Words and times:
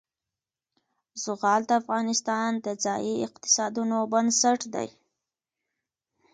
زغال 1.23 1.61
د 1.67 1.71
افغانستان 1.81 2.49
د 2.65 2.67
ځایي 2.83 3.15
اقتصادونو 3.27 3.97
بنسټ 4.11 4.59
دی. 4.73 4.87